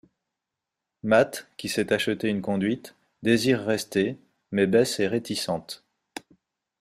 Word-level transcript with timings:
Matt, 1.03 1.47
qui 1.57 1.69
s'est 1.69 1.93
acheté 1.93 2.27
une 2.27 2.41
conduite, 2.41 2.95
désire 3.21 3.63
rester, 3.63 4.17
mais 4.51 4.65
Bess 4.65 4.99
est 4.99 5.05
réticente. 5.05 5.85